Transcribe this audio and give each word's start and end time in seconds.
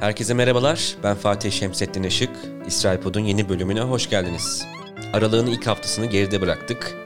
Herkese 0.00 0.34
merhabalar, 0.34 0.96
ben 1.02 1.14
Fatih 1.14 1.52
Şemsettin 1.52 2.02
Işık. 2.02 2.30
İsrail 2.66 2.98
Pod'un 2.98 3.20
yeni 3.20 3.48
bölümüne 3.48 3.80
hoş 3.80 4.10
geldiniz. 4.10 4.66
Aralığın 5.12 5.46
ilk 5.46 5.66
haftasını 5.66 6.06
geride 6.06 6.40
bıraktık 6.40 6.96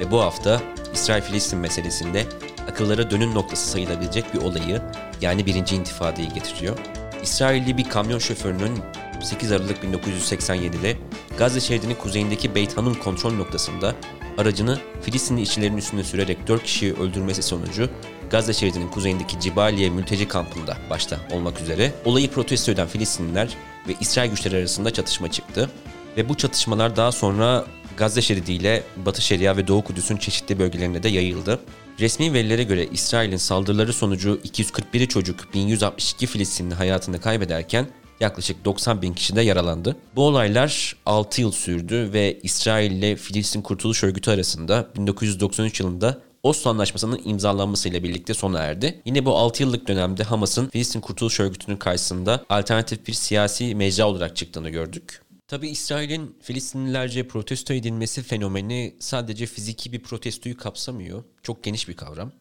ve 0.00 0.10
bu 0.10 0.20
hafta 0.20 0.62
İsrail-Filistin 0.94 1.58
meselesinde 1.58 2.26
akıllara 2.70 3.10
dönüm 3.10 3.34
noktası 3.34 3.70
sayılabilecek 3.70 4.34
bir 4.34 4.40
olayı 4.40 4.82
yani 5.20 5.46
birinci 5.46 5.76
intifadayı 5.76 6.30
getiriyor. 6.30 6.78
İsrailli 7.22 7.76
bir 7.76 7.88
kamyon 7.88 8.18
şoförünün 8.18 8.78
8 9.22 9.52
Aralık 9.52 9.84
1987'de 9.84 10.96
Gazze 11.38 11.60
şeridinin 11.60 11.94
kuzeyindeki 11.94 12.54
Beit 12.54 12.76
Hanun 12.76 12.94
kontrol 12.94 13.32
noktasında 13.32 13.94
aracını 14.40 14.78
Filistinli 15.02 15.42
işçilerin 15.42 15.76
üstüne 15.76 16.04
sürerek 16.04 16.48
4 16.48 16.64
kişiyi 16.64 16.92
öldürmesi 16.92 17.42
sonucu 17.42 17.90
Gazze 18.30 18.52
şeridinin 18.52 18.88
kuzeyindeki 18.88 19.40
Cibaliye 19.40 19.90
mülteci 19.90 20.28
kampında 20.28 20.76
başta 20.90 21.20
olmak 21.32 21.60
üzere 21.60 21.92
olayı 22.04 22.30
protesto 22.30 22.72
eden 22.72 22.88
Filistinliler 22.88 23.56
ve 23.88 23.94
İsrail 24.00 24.30
güçleri 24.30 24.56
arasında 24.56 24.90
çatışma 24.90 25.30
çıktı. 25.30 25.70
Ve 26.16 26.28
bu 26.28 26.36
çatışmalar 26.36 26.96
daha 26.96 27.12
sonra 27.12 27.64
Gazze 27.96 28.22
şeridiyle 28.22 28.82
Batı 29.06 29.22
Şeria 29.22 29.56
ve 29.56 29.66
Doğu 29.66 29.84
Kudüs'ün 29.84 30.16
çeşitli 30.16 30.58
bölgelerine 30.58 31.02
de 31.02 31.08
yayıldı. 31.08 31.60
Resmi 32.00 32.32
verilere 32.32 32.62
göre 32.62 32.86
İsrail'in 32.86 33.36
saldırıları 33.36 33.92
sonucu 33.92 34.40
241 34.44 35.06
çocuk 35.06 35.54
1162 35.54 36.26
Filistinli 36.26 36.74
hayatını 36.74 37.20
kaybederken 37.20 37.86
yaklaşık 38.20 38.64
90 38.64 39.02
bin 39.02 39.14
kişi 39.14 39.36
de 39.36 39.42
yaralandı. 39.42 39.96
Bu 40.16 40.26
olaylar 40.26 40.96
6 41.06 41.40
yıl 41.40 41.52
sürdü 41.52 42.10
ve 42.12 42.38
İsrail 42.42 42.90
ile 42.90 43.16
Filistin 43.16 43.62
Kurtuluş 43.62 44.04
Örgütü 44.04 44.30
arasında 44.30 44.88
1993 44.96 45.80
yılında 45.80 46.22
Oslo 46.42 46.70
Anlaşması'nın 46.70 47.20
imzalanmasıyla 47.24 48.02
birlikte 48.02 48.34
sona 48.34 48.58
erdi. 48.58 49.02
Yine 49.04 49.24
bu 49.24 49.36
6 49.36 49.62
yıllık 49.62 49.88
dönemde 49.88 50.22
Hamas'ın 50.22 50.68
Filistin 50.68 51.00
Kurtuluş 51.00 51.40
Örgütü'nün 51.40 51.76
karşısında 51.76 52.44
alternatif 52.48 53.06
bir 53.06 53.12
siyasi 53.12 53.74
mecra 53.74 54.08
olarak 54.08 54.36
çıktığını 54.36 54.70
gördük. 54.70 55.22
Tabi 55.48 55.68
İsrail'in 55.68 56.36
Filistinlilerce 56.42 57.28
protesto 57.28 57.74
edilmesi 57.74 58.22
fenomeni 58.22 58.94
sadece 58.98 59.46
fiziki 59.46 59.92
bir 59.92 60.02
protestoyu 60.02 60.56
kapsamıyor. 60.56 61.24
Çok 61.42 61.64
geniş 61.64 61.88
bir 61.88 61.96
kavram. 61.96 62.32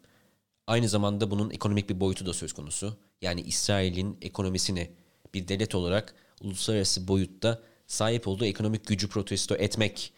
Aynı 0.68 0.90
zamanda 0.90 1.32
bunun 1.32 1.50
ekonomik 1.50 1.90
bir 1.90 2.00
boyutu 2.00 2.26
da 2.26 2.34
söz 2.34 2.54
konusu. 2.54 2.98
Yani 3.22 3.42
İsrail'in 3.42 4.18
ekonomisini 4.22 4.90
bir 5.34 5.48
devlet 5.48 5.76
olarak 5.76 6.16
uluslararası 6.42 7.08
boyutta 7.08 7.62
sahip 7.88 8.28
olduğu 8.28 8.46
ekonomik 8.46 8.88
gücü 8.88 9.10
protesto 9.10 9.56
etmek 9.56 10.14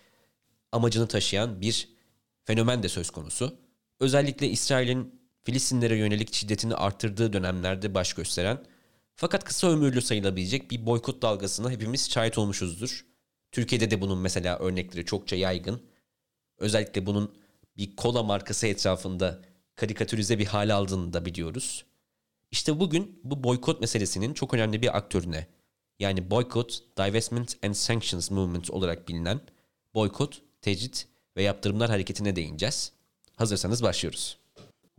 amacını 0.72 1.08
taşıyan 1.08 1.62
bir 1.62 1.90
fenomen 2.44 2.84
de 2.84 2.90
söz 2.90 3.09
konusu. 3.09 3.58
Özellikle 4.00 4.50
İsrail'in 4.50 5.22
Filistinlere 5.44 5.98
yönelik 5.98 6.34
şiddetini 6.34 6.76
arttırdığı 6.76 7.34
dönemlerde 7.34 7.94
baş 7.94 8.14
gösteren 8.14 8.66
fakat 9.16 9.44
kısa 9.44 9.72
ömürlü 9.72 10.02
sayılabilecek 10.02 10.72
bir 10.72 10.86
boykot 10.86 11.22
dalgasına 11.22 11.72
hepimiz 11.72 12.12
şahit 12.12 12.38
olmuşuzdur. 12.38 13.06
Türkiye'de 13.52 13.92
de 13.92 14.02
bunun 14.02 14.18
mesela 14.18 14.59
örnekleri 14.59 15.06
çokça 15.06 15.36
yaygın. 15.36 15.81
Özellikle 16.58 17.06
bunun 17.06 17.36
bir 17.78 17.96
kola 17.96 18.23
markası 18.23 18.68
etrafında 18.68 19.42
karikatürize 19.75 20.40
bir 20.40 20.46
hal 20.46 20.70
aldığını 20.70 21.14
da 21.14 21.25
biliyoruz. 21.25 21.86
İşte 22.52 22.80
bugün 22.80 23.19
bu 23.23 23.44
boykot 23.44 23.81
meselesinin 23.81 24.33
çok 24.33 24.53
önemli 24.53 24.81
bir 24.81 24.97
aktörüne 24.97 25.47
yani 25.99 26.31
Boycott, 26.31 26.83
Divestment 26.97 27.57
and 27.63 27.73
Sanctions 27.73 28.31
Movement 28.31 28.71
olarak 28.71 29.07
bilinen 29.07 29.41
boykot, 29.95 30.41
tecrit 30.61 31.07
ve 31.38 31.44
yaptırımlar 31.44 31.89
hareketine 31.89 32.35
değineceğiz. 32.35 32.91
Hazırsanız 33.35 33.83
başlıyoruz. 33.83 34.38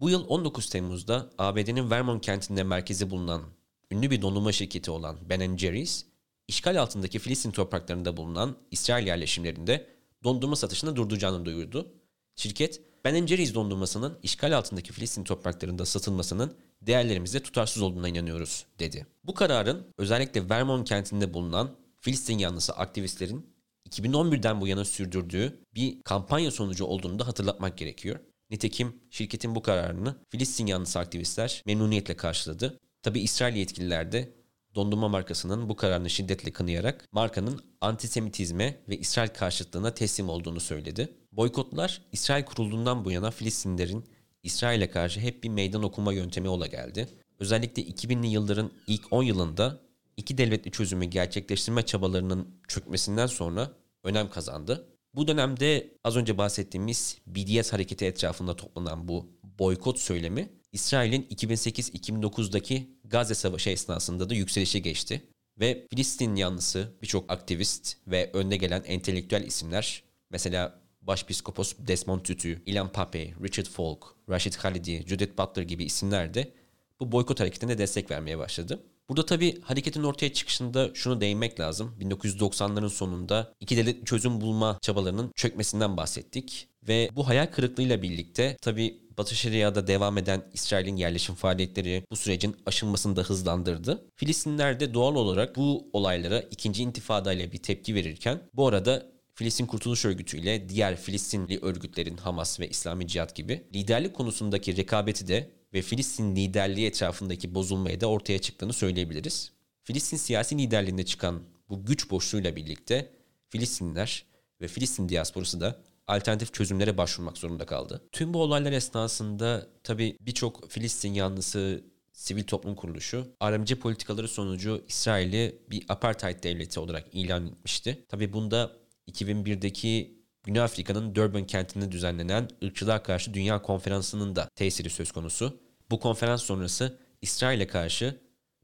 Bu 0.01 0.11
yıl 0.11 0.29
19 0.29 0.71
Temmuz'da 0.71 1.31
ABD'nin 1.39 1.91
Vermont 1.91 2.25
kentinde 2.25 2.63
merkezi 2.63 3.11
bulunan 3.11 3.43
ünlü 3.91 4.11
bir 4.11 4.23
dondurma 4.23 4.53
şirketi 4.53 4.91
olan 4.91 5.19
Ben 5.29 5.57
Jerry's, 5.57 6.05
işgal 6.49 6.83
altındaki 6.83 7.19
Filistin 7.19 7.51
topraklarında 7.51 8.17
bulunan 8.17 8.57
İsrail 8.71 9.07
yerleşimlerinde 9.07 9.87
dondurma 10.25 10.57
satışını 10.57 10.97
durduracağını 10.97 11.45
duyurdu. 11.45 11.93
Şirket, 12.37 12.81
Ben 13.05 13.27
Jerry's 13.27 13.55
dondurmasının 13.55 14.19
işgal 14.23 14.57
altındaki 14.57 14.93
Filistin 14.93 15.25
topraklarında 15.25 15.87
satılmasının 15.87 16.57
değerlerimizde 16.87 17.43
tutarsız 17.43 17.83
olduğuna 17.83 18.09
inanıyoruz, 18.09 18.67
dedi. 18.79 19.07
Bu 19.25 19.35
kararın 19.35 19.87
özellikle 19.99 20.49
Vermont 20.49 20.89
kentinde 20.89 21.35
bulunan 21.35 21.77
Filistin 22.01 22.39
yanlısı 22.39 22.73
aktivistlerin 22.73 23.53
2011'den 23.91 24.61
bu 24.61 24.67
yana 24.67 24.85
sürdürdüğü 24.85 25.61
bir 25.75 26.03
kampanya 26.03 26.51
sonucu 26.51 26.85
olduğunu 26.85 27.19
da 27.19 27.27
hatırlatmak 27.27 27.79
gerekiyor. 27.79 28.21
Nitekim 28.51 28.97
şirketin 29.11 29.55
bu 29.55 29.63
kararını 29.63 30.17
Filistin 30.29 30.67
yanlısı 30.67 30.99
aktivistler 30.99 31.63
memnuniyetle 31.67 32.17
karşıladı. 32.17 32.79
Tabi 33.03 33.21
İsrail 33.21 33.57
yetkililer 33.57 34.13
de 34.13 34.35
dondurma 34.75 35.09
markasının 35.09 35.69
bu 35.69 35.77
kararını 35.77 36.11
şiddetle 36.11 36.51
kınayarak 36.51 37.09
markanın 37.13 37.61
antisemitizme 37.81 38.83
ve 38.89 38.99
İsrail 38.99 39.29
karşıtlığına 39.29 39.95
teslim 39.95 40.29
olduğunu 40.29 40.61
söyledi. 40.61 41.09
Boykotlar 41.33 42.03
İsrail 42.13 42.45
kurulduğundan 42.45 43.05
bu 43.05 43.11
yana 43.11 43.31
Filistinlerin 43.31 44.05
İsrail'e 44.43 44.91
karşı 44.91 45.21
hep 45.21 45.45
bir 45.45 45.49
meydan 45.49 45.83
okuma 45.83 46.13
yöntemi 46.13 46.49
ola 46.49 46.67
geldi. 46.67 47.09
Özellikle 47.39 47.83
2000'li 47.83 48.27
yılların 48.27 48.71
ilk 48.87 49.13
10 49.13 49.23
yılında 49.23 49.81
iki 50.17 50.39
devletli 50.39 50.71
çözümü 50.71 51.05
gerçekleştirme 51.05 51.83
çabalarının 51.83 52.49
çökmesinden 52.69 53.27
sonra 53.27 53.73
önem 54.05 54.31
kazandı. 54.31 54.89
Bu 55.15 55.29
dönemde 55.29 55.97
az 56.05 56.17
önce 56.17 56.39
bahsettiğimiz 56.39 57.19
BDS 57.27 57.73
hareketi 57.73 58.05
etrafında 58.05 58.57
toplanan 58.57 59.09
bu 59.09 59.27
boykot 59.59 59.99
söylemi 59.99 60.49
İsrail'in 60.73 61.23
2008-2009'daki 61.23 62.87
Gazze 63.05 63.35
Savaşı 63.35 63.71
esnasında 63.71 64.31
da 64.31 64.35
yükselişe 64.35 64.79
geçti. 64.79 65.23
Ve 65.61 65.87
Filistin 65.91 66.37
yanlısı 66.37 66.93
birçok 67.03 67.33
aktivist 67.33 67.97
ve 68.07 68.31
önde 68.33 68.57
gelen 68.57 68.83
entelektüel 68.87 69.43
isimler 69.43 70.03
mesela 70.31 70.82
Başpiskopos 71.03 71.75
Desmond 71.79 72.21
Tutu, 72.21 72.49
Ilan 72.49 72.93
Pape, 72.93 73.35
Richard 73.43 73.67
Falk, 73.67 74.15
Rashid 74.31 74.55
Khalidi, 74.55 75.05
Judith 75.07 75.39
Butler 75.39 75.63
gibi 75.63 75.85
isimler 75.85 76.35
de 76.35 76.53
bu 77.01 77.13
boykot 77.13 77.41
hareketine 77.41 77.79
destek 77.79 78.11
vermeye 78.11 78.39
başladı. 78.39 78.83
Burada 79.09 79.27
tabii 79.27 79.61
hareketin 79.61 80.03
ortaya 80.03 80.33
çıkışında 80.33 80.91
şunu 80.95 81.21
değinmek 81.21 81.61
lazım. 81.61 81.95
1990'ların 82.01 82.89
sonunda 82.89 83.55
iki 83.61 83.77
devlet 83.77 84.07
çözüm 84.07 84.41
bulma 84.41 84.79
çabalarının 84.83 85.33
çökmesinden 85.37 85.97
bahsettik. 85.97 86.69
Ve 86.89 87.11
bu 87.17 87.29
hayal 87.29 87.47
kırıklığıyla 87.47 88.03
birlikte 88.03 88.57
tabii 88.63 89.03
Batı 89.19 89.35
Şeria'da 89.35 89.87
devam 89.87 90.19
eden 90.19 90.43
İsrail'in 90.53 90.97
yerleşim 90.97 91.35
faaliyetleri 91.35 92.05
bu 92.11 92.17
sürecin 92.17 92.57
aşılmasını 92.67 93.17
da 93.17 93.23
hızlandırdı. 93.23 94.05
Filistinler 94.17 94.81
de 94.81 94.95
doğal 94.95 95.15
olarak 95.15 95.57
bu 95.57 95.91
olaylara 95.93 96.41
ikinci 96.41 96.83
intifada 96.83 97.33
ile 97.33 97.53
bir 97.53 97.59
tepki 97.59 97.95
verirken 97.95 98.43
bu 98.55 98.67
arada 98.67 99.13
Filistin 99.35 99.67
Kurtuluş 99.67 100.05
Örgütü 100.05 100.39
ile 100.39 100.69
diğer 100.69 100.97
Filistinli 100.97 101.59
örgütlerin 101.63 102.17
Hamas 102.17 102.61
ve 102.61 102.69
İslami 102.69 103.07
Cihat 103.07 103.37
gibi 103.37 103.65
liderlik 103.75 104.15
konusundaki 104.15 104.77
rekabeti 104.77 105.29
de 105.29 105.51
ve 105.73 105.83
Filistin 105.83 106.37
liderliği 106.37 106.87
etrafındaki 106.87 107.55
bozulmaya 107.55 108.01
da 108.01 108.07
ortaya 108.07 108.39
çıktığını 108.39 108.73
söyleyebiliriz. 108.73 109.53
Filistin 109.85 110.17
siyasi 110.17 110.59
liderliğinde 110.59 111.05
çıkan 111.05 111.43
bu 111.69 111.87
güç 111.87 112.11
boşluğuyla 112.11 112.57
birlikte 112.57 113.13
Filistinliler 113.49 114.25
ve 114.61 114.69
Filistin 114.69 115.09
diasporası 115.09 115.61
da 115.61 115.79
alternatif 116.07 116.53
çözümlere 116.53 116.99
başvurmak 116.99 117.39
zorunda 117.39 117.67
kaldı. 117.67 118.03
Tüm 118.13 118.35
bu 118.35 118.43
olaylar 118.43 118.73
esnasında 118.73 119.67
tabi 119.85 120.17
birçok 120.21 120.71
Filistin 120.71 121.15
yanlısı 121.15 121.85
sivil 122.13 122.45
toplum 122.45 122.75
kuruluşu 122.75 123.27
aramcı 123.41 123.81
politikaları 123.81 124.29
sonucu 124.29 124.85
İsrail'i 124.89 125.59
bir 125.71 125.85
apartheid 125.89 126.43
devleti 126.43 126.81
olarak 126.81 127.07
ilan 127.13 127.47
etmişti. 127.47 128.05
Tabi 128.09 128.33
bunda 128.33 128.82
2001'deki 129.09 130.23
Güney 130.43 130.63
Afrika'nın 130.63 131.15
Durban 131.15 131.47
kentinde 131.47 131.93
düzenlenen 131.93 132.49
ırkçılığa 132.65 133.03
karşı 133.03 133.35
Dünya 133.35 133.63
Konferansı'nın 133.63 134.37
da 134.37 134.49
tesiri 134.55 134.91
söz 134.91 135.13
konusu. 135.13 135.61
Bu 135.91 136.01
konferans 136.01 136.43
sonrası 136.43 136.99
İsrail'e 137.23 137.67
karşı 137.67 138.21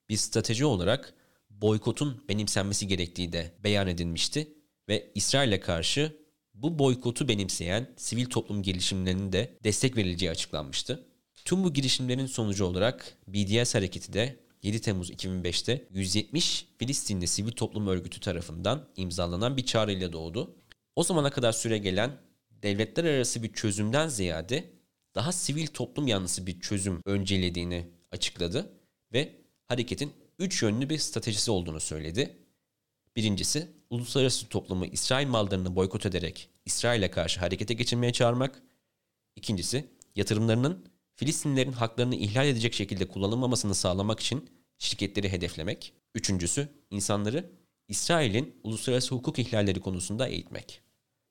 bir 0.09 0.17
strateji 0.17 0.65
olarak 0.65 1.15
boykotun 1.51 2.25
benimsenmesi 2.29 2.87
gerektiği 2.87 3.33
de 3.33 3.55
beyan 3.65 3.89
edilmişti 3.89 4.49
ve 4.89 5.13
İsrail'e 5.15 5.61
karşı 5.61 6.17
bu 6.55 6.79
boykotu 6.79 7.29
benimseyen 7.29 7.95
sivil 7.97 8.27
toplum 8.27 8.63
girişimlerinin 8.63 9.33
de 9.33 9.59
destek 9.65 9.97
verileceği 9.97 10.31
açıklanmıştı. 10.31 11.05
Tüm 11.45 11.65
bu 11.65 11.73
girişimlerin 11.73 12.27
sonucu 12.27 12.65
olarak 12.65 13.17
BDS 13.29 13.75
hareketi 13.75 14.13
de 14.13 14.37
7 14.63 14.81
Temmuz 14.81 15.11
2005'te 15.11 15.85
170 15.91 16.67
Filistinli 16.79 17.27
sivil 17.27 17.53
toplum 17.53 17.87
örgütü 17.87 18.21
tarafından 18.21 18.89
imzalanan 18.97 19.57
bir 19.57 19.67
çağrıyla 19.67 20.13
doğdu. 20.13 20.57
O 20.97 21.03
zamana 21.03 21.31
kadar 21.31 21.53
süre 21.53 21.79
gelen 21.79 22.21
devletler 22.51 23.05
arası 23.05 23.43
bir 23.43 23.53
çözümden 23.53 24.09
ziyade 24.09 24.73
daha 25.15 25.33
sivil 25.33 25.67
toplum 25.67 26.07
yanlısı 26.07 26.47
bir 26.47 26.61
çözüm 26.61 27.01
öncelediğini 27.05 27.87
açıkladı 28.13 28.73
ve 29.13 29.33
hareketin 29.67 30.13
üç 30.39 30.63
yönlü 30.63 30.91
bir 30.91 30.99
stratejisi 30.99 31.51
olduğunu 31.51 31.81
söyledi. 31.81 32.37
Birincisi, 33.17 33.69
uluslararası 33.91 34.49
toplumu 34.49 34.87
İsrail 34.87 35.27
mallarını 35.27 35.77
boykot 35.77 36.07
ederek 36.07 36.51
İsrail'e 36.65 37.11
karşı 37.11 37.41
harekete 37.41 37.75
geçirmeye 37.75 38.13
çağırmak. 38.13 38.63
İkincisi, 39.37 39.89
yatırımlarının 40.17 40.87
Filistinlilerin 41.19 41.73
haklarını 41.73 42.15
ihlal 42.15 42.47
edecek 42.47 42.75
şekilde 42.75 43.09
kullanılmamasını 43.09 43.75
sağlamak 43.75 44.21
için 44.21 44.51
şirketleri 44.79 45.33
hedeflemek. 45.33 45.93
Üçüncüsü 46.15 46.69
insanları 46.91 47.51
İsrail'in 47.89 48.61
uluslararası 48.65 49.15
hukuk 49.15 49.39
ihlalleri 49.39 49.81
konusunda 49.81 50.29
eğitmek. 50.29 50.81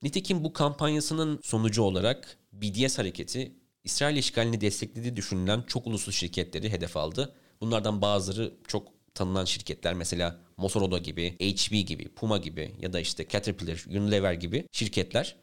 Nitekim 0.04 0.44
bu 0.44 0.54
kampanyasının 0.54 1.40
sonucu 1.44 1.82
olarak 1.84 2.38
BDS 2.54 2.98
hareketi 2.98 3.52
İsrail 3.84 4.18
işgalini 4.18 4.62
desteklediği 4.62 5.16
düşünülen 5.16 5.64
çok 5.68 5.88
uluslu 5.88 6.12
şirketleri 6.12 6.72
hedef 6.72 6.98
aldı. 6.98 7.36
Bunlardan 7.62 8.02
bazıları 8.02 8.54
çok 8.68 8.88
tanınan 9.14 9.46
şirketler 9.46 9.94
mesela 9.94 10.40
Motorola 10.58 10.98
gibi, 10.98 11.36
HP 11.40 11.88
gibi, 11.88 12.10
Puma 12.10 12.38
gibi 12.38 12.76
ya 12.82 12.94
da 12.94 13.00
işte 13.00 13.28
Caterpillar, 13.28 13.86
Unilever 13.90 14.34
gibi 14.34 14.68
şirketler 14.72 15.36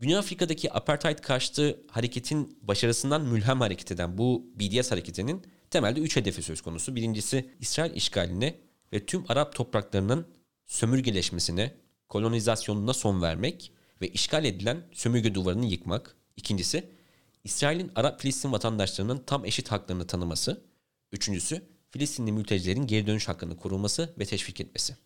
Güney 0.00 0.16
Afrika'daki 0.16 0.72
apartheid 0.72 1.18
karşıtı 1.18 1.80
hareketin 1.90 2.58
başarısından 2.62 3.22
mülhem 3.22 3.60
hareket 3.60 3.92
eden 3.92 4.18
bu 4.18 4.50
BDS 4.54 4.90
hareketinin 4.90 5.42
temelde 5.70 6.00
üç 6.00 6.16
hedefi 6.16 6.42
söz 6.42 6.60
konusu. 6.60 6.96
Birincisi 6.96 7.54
İsrail 7.60 7.96
işgaline 7.96 8.58
ve 8.92 9.06
tüm 9.06 9.24
Arap 9.28 9.54
topraklarının 9.54 10.26
sömürgeleşmesine, 10.66 11.74
kolonizasyonuna 12.08 12.92
son 12.92 13.22
vermek 13.22 13.72
ve 14.00 14.08
işgal 14.08 14.44
edilen 14.44 14.86
sömürge 14.92 15.34
duvarını 15.34 15.66
yıkmak. 15.66 16.16
İkincisi, 16.36 16.90
İsrail'in 17.44 17.92
Arap-Filistin 17.94 18.52
vatandaşlarının 18.52 19.22
tam 19.26 19.44
eşit 19.44 19.68
haklarını 19.72 20.06
tanıması. 20.06 20.64
Üçüncüsü, 21.12 21.62
Filistinli 21.90 22.32
mültecilerin 22.32 22.86
geri 22.86 23.06
dönüş 23.06 23.28
hakkını 23.28 23.56
korunması 23.56 24.14
ve 24.18 24.24
teşvik 24.24 24.60
etmesi. 24.60 24.96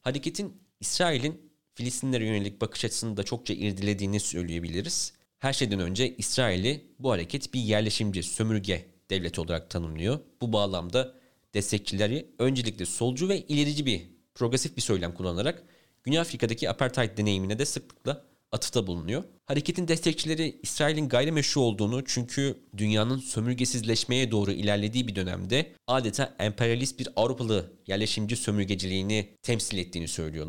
Hareketin 0.00 0.62
İsrail'in 0.80 1.47
Filistinlere 1.78 2.26
yönelik 2.26 2.60
bakış 2.60 2.84
açısını 2.84 3.16
da 3.16 3.22
çokça 3.22 3.54
irdelediğini 3.54 4.20
söyleyebiliriz. 4.20 5.12
Her 5.38 5.52
şeyden 5.52 5.80
önce 5.80 6.16
İsrail'i 6.16 6.84
bu 6.98 7.10
hareket 7.10 7.54
bir 7.54 7.60
yerleşimci, 7.60 8.22
sömürge 8.22 8.86
devleti 9.10 9.40
olarak 9.40 9.70
tanımlıyor. 9.70 10.20
Bu 10.40 10.52
bağlamda 10.52 11.14
destekçileri 11.54 12.26
öncelikle 12.38 12.86
solcu 12.86 13.28
ve 13.28 13.40
ilerici 13.40 13.86
bir, 13.86 14.02
progresif 14.34 14.76
bir 14.76 14.82
söylem 14.82 15.14
kullanarak 15.14 15.62
Güney 16.04 16.18
Afrika'daki 16.18 16.70
apartheid 16.70 17.18
deneyimine 17.18 17.58
de 17.58 17.64
sıklıkla 17.64 18.24
atıfta 18.52 18.86
bulunuyor. 18.86 19.24
Hareketin 19.46 19.88
destekçileri 19.88 20.60
İsrail'in 20.62 21.08
gayrimeşru 21.08 21.60
olduğunu 21.60 22.04
çünkü 22.04 22.58
dünyanın 22.76 23.18
sömürgesizleşmeye 23.18 24.30
doğru 24.30 24.52
ilerlediği 24.52 25.08
bir 25.08 25.14
dönemde 25.16 25.72
adeta 25.86 26.34
emperyalist 26.38 26.98
bir 26.98 27.08
Avrupalı 27.16 27.72
yerleşimci 27.86 28.36
sömürgeciliğini 28.36 29.28
temsil 29.42 29.78
ettiğini 29.78 30.08
söylüyor. 30.08 30.48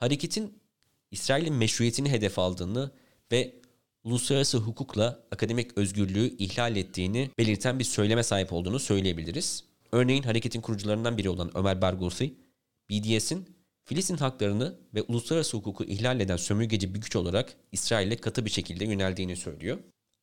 Hareketin 0.00 0.58
İsrail'in 1.10 1.54
meşruiyetini 1.54 2.10
hedef 2.10 2.38
aldığını 2.38 2.90
ve 3.32 3.54
uluslararası 4.04 4.58
hukukla 4.58 5.24
akademik 5.30 5.78
özgürlüğü 5.78 6.36
ihlal 6.38 6.76
ettiğini 6.76 7.30
belirten 7.38 7.78
bir 7.78 7.84
söyleme 7.84 8.22
sahip 8.22 8.52
olduğunu 8.52 8.78
söyleyebiliriz. 8.78 9.64
Örneğin 9.92 10.22
hareketin 10.22 10.60
kurucularından 10.60 11.18
biri 11.18 11.28
olan 11.28 11.56
Ömer 11.56 11.82
Barghouti, 11.82 12.34
BDS'in 12.90 13.48
Filistin 13.84 14.16
haklarını 14.16 14.78
ve 14.94 15.02
uluslararası 15.02 15.56
hukuku 15.56 15.84
ihlal 15.84 16.20
eden 16.20 16.36
sömürgeci 16.36 16.94
bir 16.94 17.00
güç 17.00 17.16
olarak 17.16 17.54
İsrail'e 17.72 18.16
katı 18.16 18.44
bir 18.44 18.50
şekilde 18.50 18.84
yöneldiğini 18.84 19.36
söylüyor. 19.36 19.78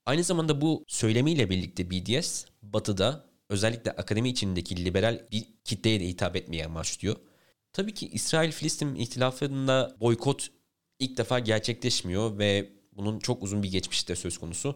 Aynı 0.05 0.23
zamanda 0.23 0.61
bu 0.61 0.83
söylemiyle 0.87 1.49
birlikte 1.49 1.91
BDS, 1.91 2.45
Batı'da 2.61 3.25
özellikle 3.49 3.91
akademi 3.91 4.29
içindeki 4.29 4.85
liberal 4.85 5.27
bir 5.31 5.47
kitleye 5.63 5.99
de 5.99 6.07
hitap 6.07 6.35
etmeye 6.35 6.65
amaçlıyor. 6.65 7.15
Tabii 7.77 7.93
ki 7.93 8.07
İsrail-Filistin 8.07 8.95
ihtilafında 8.95 9.95
boykot 9.99 10.47
ilk 10.99 11.17
defa 11.17 11.39
gerçekleşmiyor 11.39 12.37
ve 12.37 12.69
bunun 12.93 13.19
çok 13.19 13.43
uzun 13.43 13.63
bir 13.63 13.71
geçmişi 13.71 14.07
de 14.07 14.15
söz 14.15 14.37
konusu. 14.37 14.75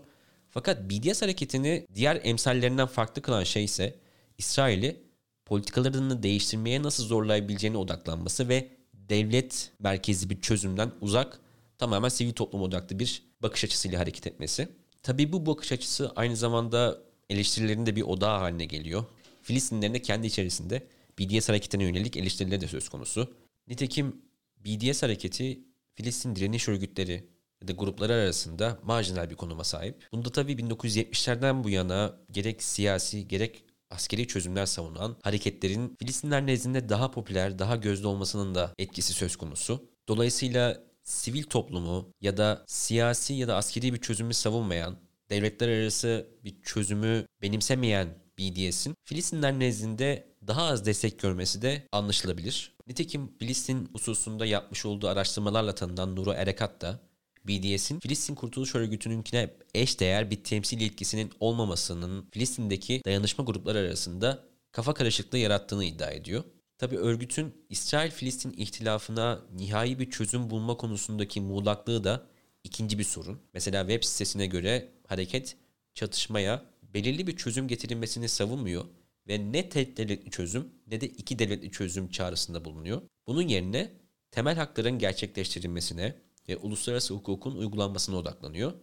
Fakat 0.50 0.90
BDS 0.90 1.22
hareketini 1.22 1.88
diğer 1.96 2.22
emsallerinden 2.24 2.88
farklı 2.88 3.22
kılan 3.22 3.44
şey 3.44 3.64
ise 3.64 3.96
İsrail'i 4.38 5.04
politikalarını 5.46 6.24
değiştirmeye 6.24 6.84
nasıl 6.84 7.04
zorlayabileceğine 7.04 7.78
odaklanması 7.78 8.50
ve 8.50 8.70
devlet 8.94 9.72
merkezi 9.80 10.30
bir 10.30 10.42
çözümden 10.42 10.92
uzak 11.02 11.40
tamamen 11.78 12.10
sivil 12.10 12.34
toplum 12.34 12.62
odaklı 12.62 13.00
bir 13.00 13.24
bakış 13.42 13.64
açısıyla 13.64 14.00
hareket 14.00 14.28
etmesi. 14.28 14.70
Tabii 15.04 15.32
bu 15.32 15.46
bakış 15.46 15.72
açısı 15.72 16.12
aynı 16.16 16.36
zamanda 16.36 16.98
eleştirilerin 17.30 17.86
de 17.86 17.96
bir 17.96 18.02
odağı 18.02 18.40
haline 18.40 18.66
geliyor. 18.66 19.06
Filistinlerin 19.42 19.94
de 19.94 20.02
kendi 20.02 20.28
içerisinde 20.28 20.88
BDS 21.22 21.50
hareketine 21.50 21.84
yönelik 21.84 22.18
eleştirileri 22.18 22.62
de 22.62 22.68
söz 22.68 22.90
konusu. 22.90 23.34
Nitekim 23.68 24.22
BDS 24.58 25.04
hareketi 25.04 25.60
Filistin 25.96 26.36
direniş 26.36 26.68
örgütleri 26.68 27.30
ya 27.62 27.68
da 27.68 27.72
grupları 27.72 28.14
arasında 28.14 28.80
marjinal 28.84 29.30
bir 29.30 29.36
konuma 29.36 29.64
sahip. 29.64 30.08
Bunda 30.12 30.32
tabii 30.32 30.54
1970'lerden 30.54 31.64
bu 31.64 31.70
yana 31.70 32.18
gerek 32.32 32.64
siyasi 32.64 33.28
gerek 33.28 33.64
askeri 33.90 34.28
çözümler 34.28 34.66
savunan 34.66 35.18
hareketlerin 35.24 35.96
Filistinler 36.00 36.46
nezdinde 36.46 36.90
daha 36.90 37.12
popüler, 37.12 37.60
daha 37.60 37.76
gözde 37.76 38.08
olmasının 38.08 38.56
da 38.56 38.74
etkisi 38.78 39.14
söz 39.14 39.36
konusu. 39.36 39.90
Dolayısıyla 40.08 40.84
sivil 41.04 41.44
toplumu 41.44 42.14
ya 42.22 42.38
da 42.38 42.64
siyasi 42.68 43.34
ya 43.34 43.48
da 43.48 43.56
askeri 43.56 43.94
bir 43.94 44.02
çözümü 44.02 44.34
savunmayan, 44.34 44.98
devletler 45.30 45.70
arası 45.70 46.28
bir 46.44 46.62
çözümü 46.62 47.26
benimsemeyen 47.42 48.08
BDS'in 48.40 48.96
Filistinler 49.04 49.60
nezdinde 49.60 50.31
daha 50.48 50.64
az 50.64 50.86
destek 50.86 51.20
görmesi 51.20 51.62
de 51.62 51.88
anlaşılabilir. 51.92 52.74
Nitekim 52.88 53.38
Filistin 53.40 53.90
hususunda 53.94 54.46
yapmış 54.46 54.86
olduğu 54.86 55.08
araştırmalarla 55.08 55.76
tanınan 55.76 56.16
Nuro 56.16 56.32
Erekat 56.32 56.82
da 56.82 57.00
BDS'in 57.48 58.00
Filistin 58.00 58.36
Kurtuluş 58.36 58.76
Örgütü'nünkine 58.76 59.54
eş 59.74 60.00
değer 60.00 60.32
bir 60.32 60.44
temsil 60.44 60.82
yetkisinin 60.82 61.32
olmamasının 61.40 62.30
Filistin'deki 62.32 63.02
dayanışma 63.06 63.44
grupları 63.44 63.78
arasında 63.78 64.44
kafa 64.72 64.94
karışıklığı 64.94 65.38
yarattığını 65.38 65.84
iddia 65.84 66.12
ediyor. 66.12 66.44
Tabi 66.78 66.98
örgütün 66.98 67.66
İsrail-Filistin 67.70 68.54
ihtilafına 68.58 69.40
nihai 69.56 70.00
bir 70.00 70.10
çözüm 70.10 70.50
bulma 70.50 70.78
konusundaki 70.78 71.42
muğlaklığı 71.42 72.04
da 72.04 72.28
ikinci 72.64 73.00
bir 73.00 73.04
sorun. 73.04 73.40
Mesela 73.54 73.82
web 73.88 74.04
sitesine 74.04 74.46
göre 74.46 74.92
hareket 75.08 75.56
çatışmaya 75.94 76.66
belirli 76.94 77.28
bir 77.28 77.38
çözüm 77.38 77.68
getirilmesini 77.68 78.30
savunmuyor 78.30 78.86
ve 79.28 79.52
ne 79.52 79.70
tek 79.70 79.98
devletli 79.98 80.32
çözüm 80.32 80.70
ne 80.88 81.02
de 81.02 81.08
iki 81.08 81.40
devletli 81.40 81.72
çözüm 81.72 82.10
çağrısında 82.10 82.66
bulunuyor. 82.66 83.02
Bunun 83.28 83.48
yerine 83.48 83.92
temel 84.32 84.56
hakların 84.56 85.00
gerçekleştirilmesine, 85.00 86.16
ve 86.50 86.58
uluslararası 86.58 87.14
hukukun 87.14 87.56
uygulanmasına 87.56 88.16
odaklanıyor. 88.18 88.74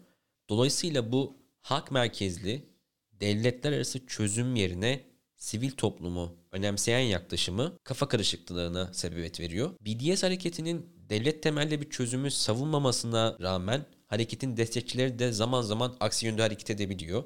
Dolayısıyla 0.49 1.13
bu 1.13 1.37
hak 1.61 1.91
merkezli 1.91 2.69
devletler 3.13 3.73
arası 3.73 4.07
çözüm 4.07 4.57
yerine 4.57 5.05
sivil 5.37 5.71
toplumu 5.71 6.37
önemseyen 6.53 7.01
yaklaşımı 7.01 7.79
kafa 7.85 8.09
karışıklığına 8.09 8.95
sebebiyet 8.95 9.41
veriyor. 9.41 9.71
BDS 9.81 10.23
hareketinin 10.23 10.87
devlet 11.11 11.43
temelli 11.43 11.81
bir 11.81 11.91
çözümü 11.91 12.31
savunmamasına 12.31 13.37
rağmen 13.41 13.87
hareketin 14.07 14.57
destekçileri 14.57 15.19
de 15.19 15.33
zaman 15.33 15.63
zaman 15.63 15.97
aksi 16.01 16.27
yönde 16.27 16.43
hareket 16.43 16.71
edebiliyor. 16.71 17.25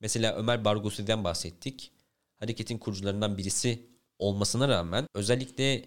Mesela 0.00 0.34
Ömer 0.36 0.64
Barghousi'den 0.64 1.24
bahsettik. 1.24 1.92
Hareketin 2.38 2.78
kurucularından 2.78 3.38
birisi 3.38 3.86
olmasına 4.18 4.68
rağmen 4.68 5.06
özellikle 5.14 5.84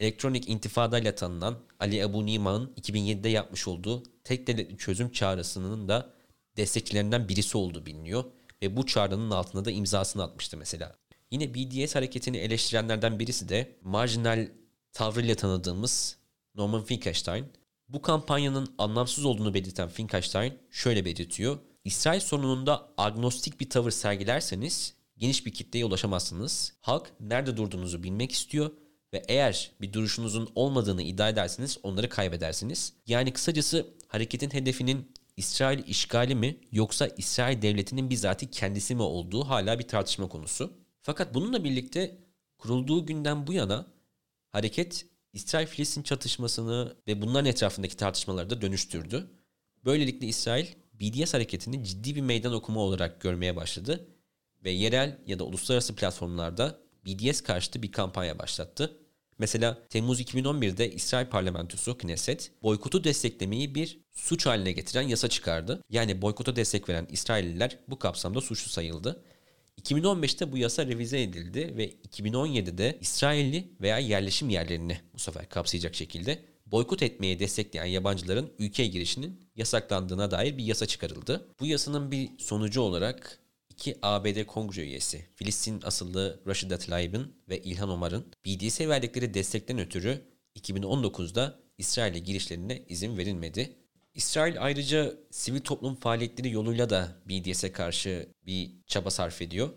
elektronik 0.00 0.48
intifada 0.48 0.98
ile 0.98 1.14
tanınan 1.14 1.58
Ali 1.80 2.04
Abu 2.04 2.26
Nima'nın 2.26 2.72
2007'de 2.80 3.28
yapmış 3.28 3.68
olduğu 3.68 4.02
tek 4.24 4.46
devletli 4.46 4.76
çözüm 4.76 5.12
çağrısının 5.12 5.88
da 5.88 6.12
destekçilerinden 6.56 7.28
birisi 7.28 7.58
olduğu 7.58 7.86
biliniyor. 7.86 8.24
Ve 8.62 8.76
bu 8.76 8.86
çağrının 8.86 9.30
altına 9.30 9.64
da 9.64 9.70
imzasını 9.70 10.22
atmıştı 10.22 10.56
mesela. 10.56 10.96
Yine 11.30 11.54
BDS 11.54 11.94
hareketini 11.94 12.36
eleştirenlerden 12.36 13.18
birisi 13.18 13.48
de 13.48 13.76
marjinal 13.82 14.48
tavrıyla 14.92 15.34
tanıdığımız 15.34 16.16
Norman 16.54 16.84
Finkelstein. 16.84 17.46
Bu 17.88 18.02
kampanyanın 18.02 18.74
anlamsız 18.78 19.24
olduğunu 19.24 19.54
belirten 19.54 19.88
Finkelstein 19.88 20.58
şöyle 20.70 21.04
belirtiyor. 21.04 21.58
İsrail 21.84 22.20
sorununda 22.20 22.88
agnostik 22.96 23.60
bir 23.60 23.70
tavır 23.70 23.90
sergilerseniz 23.90 24.94
geniş 25.18 25.46
bir 25.46 25.52
kitleye 25.52 25.84
ulaşamazsınız. 25.84 26.72
Halk 26.80 27.12
nerede 27.20 27.56
durduğunuzu 27.56 28.02
bilmek 28.02 28.32
istiyor 28.32 28.70
ve 29.12 29.22
eğer 29.28 29.70
bir 29.80 29.92
duruşunuzun 29.92 30.48
olmadığını 30.54 31.02
iddia 31.02 31.28
ederseniz 31.28 31.78
onları 31.82 32.08
kaybedersiniz. 32.08 32.92
Yani 33.06 33.32
kısacası 33.32 33.86
hareketin 34.08 34.50
hedefinin 34.50 35.12
İsrail 35.36 35.88
işgali 35.88 36.34
mi 36.34 36.56
yoksa 36.72 37.06
İsrail 37.06 37.62
devletinin 37.62 38.10
bizatihi 38.10 38.50
kendisi 38.50 38.94
mi 38.94 39.02
olduğu 39.02 39.44
hala 39.44 39.78
bir 39.78 39.88
tartışma 39.88 40.28
konusu. 40.28 40.72
Fakat 41.02 41.34
bununla 41.34 41.64
birlikte 41.64 42.18
kurulduğu 42.58 43.06
günden 43.06 43.46
bu 43.46 43.52
yana 43.52 43.86
hareket 44.50 45.06
İsrail-Filistin 45.32 46.02
çatışmasını 46.02 46.96
ve 47.06 47.22
bunların 47.22 47.46
etrafındaki 47.46 47.96
tartışmaları 47.96 48.50
da 48.50 48.62
dönüştürdü. 48.62 49.30
Böylelikle 49.84 50.26
İsrail 50.26 50.66
BDS 50.92 51.34
hareketini 51.34 51.84
ciddi 51.84 52.14
bir 52.14 52.20
meydan 52.20 52.52
okuma 52.52 52.80
olarak 52.80 53.20
görmeye 53.20 53.56
başladı 53.56 54.15
ve 54.64 54.70
yerel 54.70 55.18
ya 55.26 55.38
da 55.38 55.44
uluslararası 55.44 55.94
platformlarda 55.94 56.78
BDS 57.06 57.40
karşıtı 57.40 57.82
bir 57.82 57.92
kampanya 57.92 58.38
başlattı. 58.38 58.98
Mesela 59.38 59.78
Temmuz 59.90 60.20
2011'de 60.20 60.90
İsrail 60.90 61.26
parlamentosu 61.26 61.98
Knesset 61.98 62.52
boykotu 62.62 63.04
desteklemeyi 63.04 63.74
bir 63.74 64.00
suç 64.12 64.46
haline 64.46 64.72
getiren 64.72 65.02
yasa 65.02 65.28
çıkardı. 65.28 65.82
Yani 65.90 66.22
boykota 66.22 66.56
destek 66.56 66.88
veren 66.88 67.06
İsrailliler 67.10 67.78
bu 67.88 67.98
kapsamda 67.98 68.40
suçlu 68.40 68.70
sayıldı. 68.70 69.22
2015'te 69.82 70.52
bu 70.52 70.58
yasa 70.58 70.86
revize 70.86 71.22
edildi 71.22 71.76
ve 71.76 71.90
2017'de 71.90 72.98
İsrailli 73.00 73.76
veya 73.80 73.98
yerleşim 73.98 74.50
yerlerini 74.50 75.00
bu 75.14 75.18
sefer 75.18 75.48
kapsayacak 75.48 75.94
şekilde 75.94 76.44
boykot 76.66 77.02
etmeye 77.02 77.38
destekleyen 77.38 77.86
yabancıların 77.86 78.52
ülkeye 78.58 78.88
girişinin 78.88 79.40
yasaklandığına 79.56 80.30
dair 80.30 80.58
bir 80.58 80.64
yasa 80.64 80.86
çıkarıldı. 80.86 81.48
Bu 81.60 81.66
yasanın 81.66 82.10
bir 82.10 82.30
sonucu 82.38 82.80
olarak 82.80 83.38
iki 83.76 83.98
ABD 84.02 84.44
kongre 84.44 84.80
üyesi 84.80 85.26
Filistin 85.34 85.80
asıllı 85.82 86.40
Rashida 86.46 86.78
Tlaib'in 86.78 87.36
ve 87.48 87.62
İlhan 87.62 87.88
Omar'ın 87.88 88.26
BDS'e 88.46 88.88
verdikleri 88.88 89.34
destekten 89.34 89.78
ötürü 89.78 90.22
2019'da 90.56 91.58
İsrail'e 91.78 92.18
girişlerine 92.18 92.82
izin 92.88 93.18
verilmedi. 93.18 93.76
İsrail 94.14 94.62
ayrıca 94.62 95.14
sivil 95.30 95.60
toplum 95.60 95.94
faaliyetleri 95.94 96.50
yoluyla 96.50 96.90
da 96.90 97.16
BDS'e 97.28 97.72
karşı 97.72 98.28
bir 98.46 98.70
çaba 98.86 99.10
sarf 99.10 99.42
ediyor. 99.42 99.70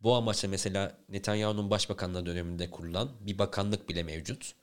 Bu 0.00 0.14
amaçla 0.14 0.48
mesela 0.48 0.98
Netanyahu'nun 1.08 1.70
başbakanlığı 1.70 2.26
döneminde 2.26 2.70
kurulan 2.70 3.10
bir 3.20 3.38
bakanlık 3.38 3.88
bile 3.88 4.02
mevcut. 4.02 4.54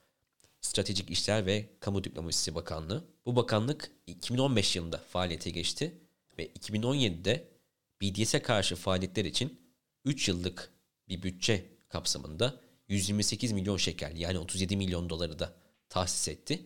Stratejik 0.61 1.09
İşler 1.09 1.45
ve 1.45 1.65
Kamu 1.79 2.03
Diplomasisi 2.03 2.55
Bakanlığı. 2.55 3.03
Bu 3.25 3.35
bakanlık 3.35 3.91
2015 4.07 4.75
yılında 4.75 4.97
faaliyete 4.97 5.49
geçti 5.49 5.93
ve 6.38 6.47
2017'de 6.47 7.58
BDS'e 8.01 8.41
karşı 8.41 8.75
faaliyetler 8.75 9.25
için 9.25 9.60
3 10.06 10.27
yıllık 10.27 10.74
bir 11.08 11.24
bütçe 11.24 11.65
kapsamında 11.89 12.62
128 12.88 13.51
milyon 13.51 13.77
şekel 13.77 14.18
yani 14.18 14.39
37 14.39 14.77
milyon 14.77 15.10
doları 15.10 15.39
da 15.39 15.53
tahsis 15.89 16.27
etti. 16.27 16.65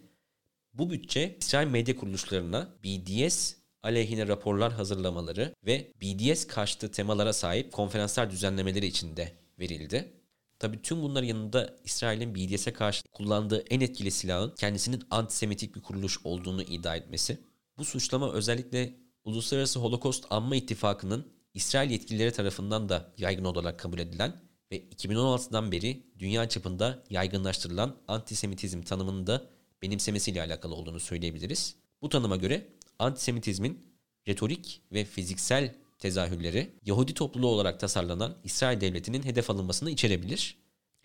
Bu 0.74 0.90
bütçe 0.90 1.38
İsrail 1.40 1.68
medya 1.68 1.96
kuruluşlarına 1.96 2.76
BDS 2.84 3.54
aleyhine 3.84 4.28
raporlar 4.28 4.74
hazırlamaları 4.74 5.56
ve 5.66 5.92
BDS 6.02 6.48
karşıtı 6.48 6.92
temalara 6.92 7.34
sahip 7.34 7.72
konferanslar 7.72 8.32
düzenlemeleri 8.32 8.86
için 8.86 9.18
de 9.18 9.34
verildi. 9.60 10.14
Tabi 10.60 10.82
tüm 10.82 11.02
bunların 11.02 11.28
yanında 11.28 11.76
İsrail'in 11.84 12.36
BDS'e 12.36 12.74
karşı 12.74 13.04
kullandığı 13.12 13.64
en 13.70 13.80
etkili 13.80 14.12
silahın 14.12 14.54
kendisinin 14.58 15.04
antisemitik 15.12 15.76
bir 15.76 15.82
kuruluş 15.82 16.20
olduğunu 16.24 16.64
iddia 16.64 16.96
etmesi. 16.96 17.38
Bu 17.78 17.86
suçlama 17.86 18.32
özellikle 18.32 18.94
Uluslararası 19.24 19.80
Holocaust 19.80 20.26
Anma 20.30 20.56
İttifakı'nın 20.56 21.28
İsrail 21.54 21.92
yetkilileri 21.92 22.32
tarafından 22.32 22.90
da 22.90 23.14
yaygın 23.18 23.46
olarak 23.46 23.80
kabul 23.80 24.00
edilen 24.00 24.42
ve 24.72 24.84
2016'dan 24.84 25.72
beri 25.72 26.04
dünya 26.20 26.50
çapında 26.50 27.04
yaygınlaştırılan 27.10 27.96
antisemitizm 28.08 28.82
tanımını 28.82 29.28
da 29.28 29.50
benimsemesiyle 29.82 30.42
alakalı 30.42 30.76
olduğunu 30.76 31.00
söyleyebiliriz. 31.00 31.76
Bu 32.02 32.10
tanıma 32.10 32.36
göre 32.36 32.68
antisemitizmin 33.00 33.86
retorik 34.28 34.82
ve 34.92 35.06
fiziksel 35.06 35.76
tezahürleri 36.00 36.74
Yahudi 36.86 37.14
topluluğu 37.14 37.48
olarak 37.48 37.80
tasarlanan 37.80 38.38
İsrail 38.44 38.82
devletinin 38.82 39.24
hedef 39.24 39.50
alınmasını 39.50 39.92
içerebilir. 39.92 40.58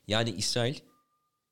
Yani 0.08 0.30
İsrail 0.30 0.74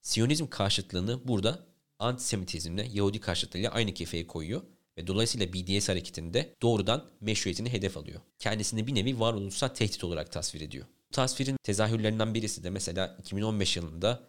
Siyonizm 0.00 0.46
karşıtlığını 0.46 1.28
burada 1.28 1.66
antisemitizmle, 1.98 2.88
Yahudi 2.92 3.20
karşıtlığıyla 3.20 3.70
aynı 3.70 3.94
kefeye 3.94 4.26
koyuyor 4.26 4.62
ve 4.98 5.06
dolayısıyla 5.06 5.52
BDS 5.52 5.88
hareketinde 5.88 6.54
doğrudan 6.62 7.04
meşruiyetini 7.20 7.72
hedef 7.72 7.96
alıyor. 7.96 8.20
Kendisini 8.38 8.86
bir 8.86 8.94
nevi 8.94 9.20
varoluşsal 9.20 9.68
tehdit 9.68 10.04
olarak 10.04 10.32
tasvir 10.32 10.60
ediyor. 10.60 10.86
Bu 11.08 11.12
tasvirin 11.12 11.56
tezahürlerinden 11.62 12.34
birisi 12.34 12.64
de 12.64 12.70
mesela 12.70 13.16
2015 13.20 13.76
yılında 13.76 14.22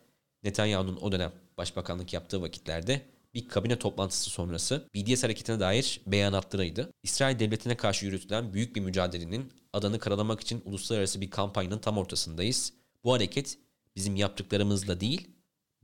Netanyahu'nun 0.44 0.98
o 1.02 1.12
dönem 1.12 1.32
başbakanlık 1.58 2.14
yaptığı 2.14 2.42
vakitlerde 2.42 3.02
bir 3.34 3.48
kabine 3.48 3.80
toplantısı 3.80 4.30
sonrası 4.30 4.90
BDS 4.96 5.24
hareketine 5.24 5.60
dair 5.60 6.02
beyanatlarıydı. 6.08 6.92
İsrail 7.04 7.40
devletine 7.40 7.78
karşı 7.78 8.06
yürütülen 8.06 8.54
büyük 8.54 8.76
bir 8.76 8.82
mücadelenin 8.82 9.54
adanı 9.74 10.00
karalamak 10.00 10.42
için 10.42 10.62
uluslararası 10.66 11.22
bir 11.22 11.30
kampanyanın 11.30 11.80
tam 11.80 11.98
ortasındayız. 11.98 12.74
Bu 13.04 13.14
hareket 13.14 13.58
bizim 13.96 14.16
yaptıklarımızla 14.16 15.00
değil, 15.00 15.28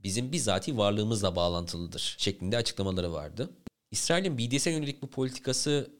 bizim 0.02 0.32
bizatihi 0.32 0.76
varlığımızla 0.76 1.36
bağlantılıdır 1.36 2.14
şeklinde 2.18 2.56
açıklamaları 2.56 3.12
vardı. 3.12 3.50
İsrail'in 3.94 4.38
BDS'e 4.38 4.70
yönelik 4.70 5.02
bu 5.02 5.06
politikası 5.06 5.90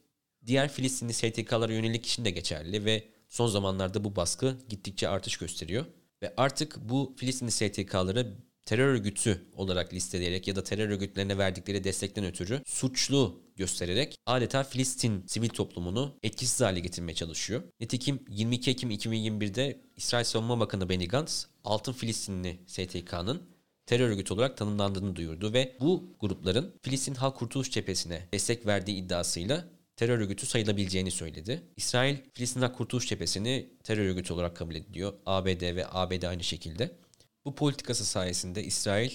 diğer 0.46 0.68
Filistinli 0.68 1.12
STK'lara 1.12 1.72
yönelik 1.72 2.06
için 2.06 2.24
de 2.24 2.30
geçerli 2.30 2.84
ve 2.84 3.04
son 3.28 3.46
zamanlarda 3.46 4.04
bu 4.04 4.16
baskı 4.16 4.56
gittikçe 4.68 5.08
artış 5.08 5.36
gösteriyor. 5.36 5.84
Ve 6.22 6.34
artık 6.36 6.76
bu 6.88 7.14
Filistinli 7.16 7.50
STK'ları 7.50 8.34
terör 8.66 8.86
örgütü 8.86 9.42
olarak 9.56 9.94
listeleyerek 9.94 10.48
ya 10.48 10.56
da 10.56 10.64
terör 10.64 10.88
örgütlerine 10.88 11.38
verdikleri 11.38 11.84
destekten 11.84 12.24
ötürü 12.24 12.62
suçlu 12.66 13.42
göstererek 13.56 14.16
adeta 14.26 14.64
Filistin 14.64 15.26
sivil 15.26 15.48
toplumunu 15.48 16.18
etkisiz 16.22 16.60
hale 16.60 16.80
getirmeye 16.80 17.14
çalışıyor. 17.14 17.62
Nitekim 17.80 18.24
22 18.28 18.70
Ekim 18.70 18.90
2021'de 18.90 19.80
İsrail 19.96 20.24
Savunma 20.24 20.60
Bakanı 20.60 20.88
Benny 20.88 21.08
Gantz, 21.08 21.46
Altın 21.64 21.92
Filistinli 21.92 22.58
STK'nın 22.66 23.53
terör 23.86 24.08
örgütü 24.08 24.34
olarak 24.34 24.56
tanımlandığını 24.56 25.16
duyurdu 25.16 25.52
ve 25.52 25.76
bu 25.80 26.16
grupların 26.20 26.74
Filistin 26.82 27.14
Halk 27.14 27.36
Kurtuluş 27.36 27.70
Cephesi'ne 27.70 28.28
destek 28.32 28.66
verdiği 28.66 28.96
iddiasıyla 28.96 29.64
terör 29.96 30.18
örgütü 30.18 30.46
sayılabileceğini 30.46 31.10
söyledi. 31.10 31.62
İsrail, 31.76 32.16
Filistin 32.32 32.60
Halk 32.60 32.76
Kurtuluş 32.76 33.08
Cephesi'ni 33.08 33.70
terör 33.84 34.04
örgütü 34.04 34.32
olarak 34.32 34.56
kabul 34.56 34.74
ediyor. 34.74 35.12
ABD 35.26 35.76
ve 35.76 35.86
ABD 35.90 36.22
aynı 36.22 36.44
şekilde. 36.44 36.90
Bu 37.44 37.54
politikası 37.54 38.04
sayesinde 38.04 38.64
İsrail, 38.64 39.10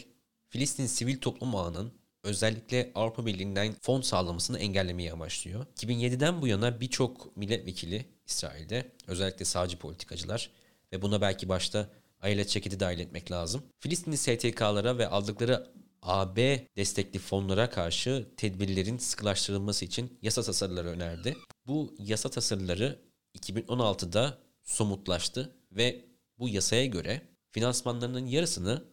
Filistin 0.49 0.85
sivil 0.85 1.17
toplum 1.17 1.55
ağının 1.55 1.93
özellikle 2.23 2.91
Avrupa 2.95 3.25
Birliği'nden 3.25 3.75
fon 3.81 4.01
sağlamasını 4.01 4.59
engellemeye 4.59 5.11
amaçlıyor. 5.11 5.65
2007'den 5.65 6.41
bu 6.41 6.47
yana 6.47 6.81
birçok 6.81 7.37
milletvekili 7.37 8.05
İsrail'de, 8.27 8.91
özellikle 9.07 9.45
sağcı 9.45 9.79
politikacılar 9.79 10.51
ve 10.93 11.01
buna 11.01 11.21
belki 11.21 11.49
başta 11.49 11.89
Ayelet 12.21 12.49
Çeket'i 12.49 12.79
dahil 12.79 12.99
etmek 12.99 13.31
lazım. 13.31 13.63
Filistinli 13.79 14.17
STK'lara 14.17 14.97
ve 14.97 15.07
aldıkları 15.07 15.71
AB 16.01 16.67
destekli 16.77 17.19
fonlara 17.19 17.69
karşı 17.69 18.29
tedbirlerin 18.37 18.97
sıkılaştırılması 18.97 19.85
için 19.85 20.17
yasa 20.21 20.43
tasarıları 20.43 20.87
önerdi. 20.87 21.37
Bu 21.67 21.95
yasa 21.99 22.29
tasarıları 22.29 22.99
2016'da 23.37 24.37
somutlaştı 24.63 25.55
ve 25.71 26.05
bu 26.39 26.49
yasaya 26.49 26.85
göre 26.85 27.21
finansmanlarının 27.51 28.25
yarısını 28.25 28.83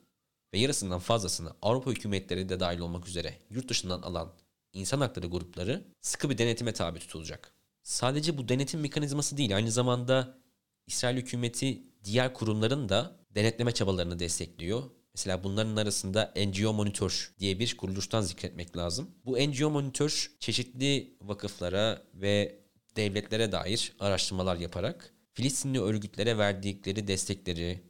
ve 0.54 0.58
yarısından 0.58 0.98
fazlasını 0.98 1.52
Avrupa 1.62 1.90
hükümetleri 1.90 2.48
de 2.48 2.60
dahil 2.60 2.78
olmak 2.78 3.08
üzere 3.08 3.38
yurt 3.50 3.68
dışından 3.68 4.02
alan 4.02 4.32
insan 4.72 5.00
hakları 5.00 5.26
grupları 5.26 5.84
sıkı 6.00 6.30
bir 6.30 6.38
denetime 6.38 6.72
tabi 6.72 6.98
tutulacak. 6.98 7.52
Sadece 7.82 8.38
bu 8.38 8.48
denetim 8.48 8.80
mekanizması 8.80 9.36
değil 9.36 9.56
aynı 9.56 9.70
zamanda 9.70 10.38
İsrail 10.86 11.16
hükümeti 11.16 11.82
diğer 12.06 12.34
kurumların 12.34 12.88
da 12.88 13.16
denetleme 13.34 13.72
çabalarını 13.72 14.18
destekliyor. 14.18 14.82
Mesela 15.14 15.44
bunların 15.44 15.76
arasında 15.76 16.34
NGO 16.36 16.72
Monitor 16.72 17.32
diye 17.38 17.58
bir 17.58 17.76
kuruluştan 17.76 18.20
zikretmek 18.20 18.76
lazım. 18.76 19.10
Bu 19.24 19.38
NGO 19.38 19.70
Monitor 19.70 20.30
çeşitli 20.40 21.16
vakıflara 21.20 22.02
ve 22.14 22.60
devletlere 22.96 23.52
dair 23.52 23.92
araştırmalar 24.00 24.56
yaparak 24.56 25.16
Filistinli 25.36 25.80
örgütlere 25.80 26.38
verdikleri 26.38 27.06
destekleri, 27.06 27.80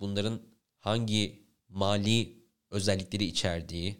bunların 0.00 0.40
hangi 0.78 1.46
mali 1.68 2.32
özellikleri 2.70 3.24
içerdiği 3.24 3.96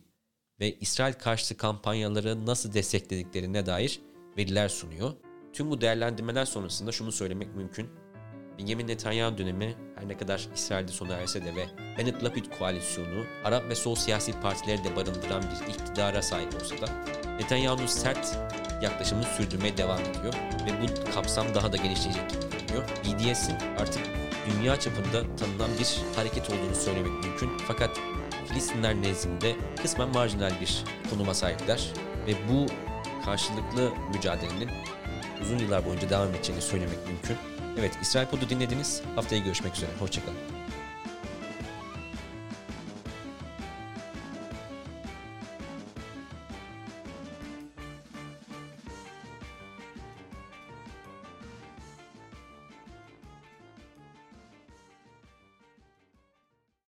ve 0.60 0.78
İsrail 0.78 1.12
karşıtı 1.12 1.56
kampanyaları 1.56 2.46
nasıl 2.46 2.72
desteklediklerine 2.72 3.66
dair 3.66 4.00
veriler 4.36 4.68
sunuyor. 4.68 5.12
Tüm 5.52 5.70
bu 5.70 5.80
değerlendirmeler 5.80 6.44
sonrasında 6.44 6.92
şunu 6.92 7.12
söylemek 7.12 7.54
mümkün. 7.54 7.88
Benjamin 8.58 8.88
Netanyahu 8.88 9.38
dönemi 9.38 9.74
her 9.94 10.08
ne 10.08 10.16
kadar 10.16 10.48
İsrail'de 10.54 10.92
sona 10.92 11.14
erse 11.14 11.44
de 11.44 11.56
ve 11.56 11.66
Bennett 11.98 12.24
Lapid 12.24 12.44
koalisyonu 12.58 13.24
Arap 13.44 13.68
ve 13.68 13.74
sol 13.74 13.94
siyasi 13.94 14.40
partileri 14.40 14.84
de 14.84 14.96
barındıran 14.96 15.42
bir 15.42 15.72
iktidara 15.72 16.22
sahip 16.22 16.54
olsa 16.54 16.74
da 16.86 16.86
Netanyahu'nun 17.40 17.86
sert 17.86 18.38
yaklaşımını 18.82 19.24
sürdürmeye 19.24 19.76
devam 19.76 20.00
ediyor 20.00 20.34
ve 20.66 20.82
bu 20.82 21.14
kapsam 21.14 21.54
daha 21.54 21.72
da 21.72 21.76
genişleyecek 21.76 22.30
gibi 22.30 22.42
görünüyor. 22.50 22.88
BDS'in 23.04 23.56
artık 23.78 24.02
dünya 24.50 24.80
çapında 24.80 25.36
tanınan 25.36 25.70
bir 25.78 26.16
hareket 26.16 26.50
olduğunu 26.50 26.74
söylemek 26.74 27.24
mümkün. 27.24 27.50
Fakat 27.68 28.00
Filistinler 28.48 28.94
nezdinde 28.94 29.56
kısmen 29.82 30.08
marjinal 30.08 30.52
bir 30.60 30.84
konuma 31.10 31.34
sahipler 31.34 31.92
ve 32.26 32.32
bu 32.48 32.66
karşılıklı 33.24 33.92
mücadelenin 34.14 34.70
uzun 35.42 35.58
yıllar 35.58 35.86
boyunca 35.86 36.10
devam 36.10 36.30
edeceğini 36.30 36.62
söylemek 36.62 36.98
mümkün. 37.06 37.36
Evet 37.78 37.98
İsrail 38.02 38.26
Pod'u 38.26 38.48
dinlediniz. 38.48 39.02
Haftaya 39.14 39.42
görüşmek 39.42 39.76
üzere. 39.76 39.90
Hoşçakalın. 39.98 40.38